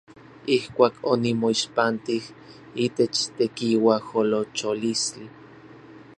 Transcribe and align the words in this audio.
Ijkuak 0.55 0.95
onimoixpantij 1.11 2.23
itech 2.85 3.19
tekiuajolocholistli. 3.37 5.25